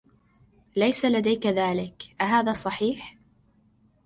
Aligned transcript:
ليس 0.75 1.05
لديك 1.05 1.47
ذلك، 1.47 2.03
أهذا 2.21 2.53
صحيح؟ 2.53 3.17